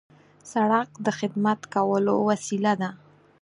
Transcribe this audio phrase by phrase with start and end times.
[0.51, 2.89] سړک د خدمت کولو وسیله ده.